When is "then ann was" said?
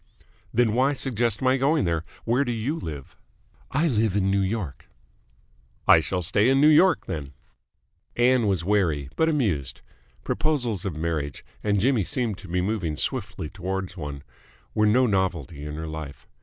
7.05-8.65